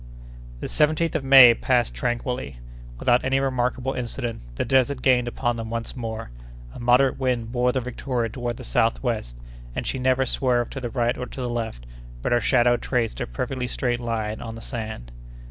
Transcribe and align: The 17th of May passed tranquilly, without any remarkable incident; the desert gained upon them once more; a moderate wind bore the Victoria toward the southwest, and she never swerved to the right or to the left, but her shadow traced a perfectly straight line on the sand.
The 0.61 0.65
17th 0.65 1.13
of 1.13 1.23
May 1.23 1.53
passed 1.53 1.93
tranquilly, 1.93 2.57
without 2.97 3.23
any 3.23 3.39
remarkable 3.39 3.93
incident; 3.93 4.41
the 4.55 4.65
desert 4.65 5.03
gained 5.03 5.27
upon 5.27 5.57
them 5.57 5.69
once 5.69 5.95
more; 5.95 6.31
a 6.73 6.79
moderate 6.79 7.19
wind 7.19 7.51
bore 7.51 7.71
the 7.71 7.81
Victoria 7.81 8.27
toward 8.27 8.57
the 8.57 8.63
southwest, 8.63 9.37
and 9.75 9.85
she 9.85 9.99
never 9.99 10.25
swerved 10.25 10.71
to 10.73 10.79
the 10.81 10.89
right 10.89 11.15
or 11.19 11.27
to 11.27 11.41
the 11.41 11.47
left, 11.51 11.85
but 12.23 12.31
her 12.31 12.41
shadow 12.41 12.77
traced 12.77 13.21
a 13.21 13.27
perfectly 13.27 13.67
straight 13.67 13.99
line 13.99 14.41
on 14.41 14.55
the 14.55 14.59
sand. 14.61 15.11